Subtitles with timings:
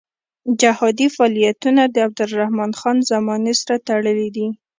[0.61, 4.47] جهادي فعالیتونه د عبدالرحمن خان زمانې سره تړلي دي.